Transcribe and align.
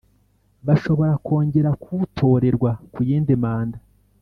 bashobora 0.67 1.13
kongera 1.25 1.69
kuwutorerwa 1.81 2.71
ku 2.93 2.99
yindi 3.09 3.33
manda 3.43 3.79